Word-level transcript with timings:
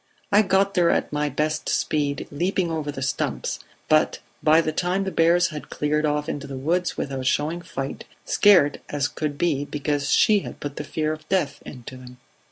I 0.31 0.41
got 0.41 0.73
there 0.73 0.89
at 0.89 1.13
my 1.13 1.29
best 1.29 1.69
speed, 1.69 2.27
leaping 2.31 2.71
over 2.71 2.91
the 2.91 3.03
stumps; 3.03 3.59
but 3.87 4.17
by 4.41 4.59
that 4.59 4.77
time 4.77 5.03
the 5.03 5.11
bears 5.11 5.49
had 5.49 5.69
cleared 5.69 6.07
off 6.07 6.27
into 6.27 6.47
the 6.47 6.57
woods 6.57 6.97
without 6.97 7.27
showing 7.27 7.61
fight, 7.61 8.05
scared 8.25 8.81
as 8.89 9.07
could 9.07 9.37
be, 9.37 9.63
because 9.63 10.11
she 10.11 10.39
had 10.39 10.59
put 10.59 10.77
the 10.77 10.83
fear 10.83 11.13
of 11.13 11.29
death 11.29 11.61
into 11.67 11.97
them." 11.97 12.17